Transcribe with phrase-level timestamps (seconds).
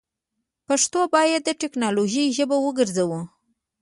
[0.67, 3.19] پښتو باید دټیکنالوژۍ ژبه وګرځوو.